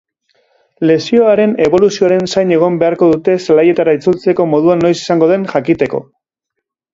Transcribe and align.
Lesioaren 0.91 1.51
eboluzioaren 1.65 2.29
zain 2.35 2.53
egon 2.57 2.79
beharko 2.85 3.11
dute 3.11 3.35
zelaietara 3.45 3.95
itzultzeko 3.99 4.49
moduan 4.55 4.83
noiz 4.87 4.95
izango 5.03 5.29
den 5.35 5.45
jakiteko. 5.53 6.03